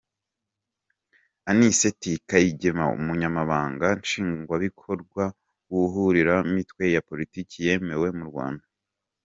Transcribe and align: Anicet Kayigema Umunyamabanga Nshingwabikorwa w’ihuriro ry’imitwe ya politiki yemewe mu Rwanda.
Anicet 1.49 2.01
Kayigema 2.29 2.85
Umunyamabanga 2.97 3.87
Nshingwabikorwa 4.01 5.23
w’ihuriro 5.71 6.33
ry’imitwe 6.41 6.83
ya 6.95 7.01
politiki 7.09 7.55
yemewe 7.65 8.09
mu 8.19 8.25
Rwanda. 8.31 8.65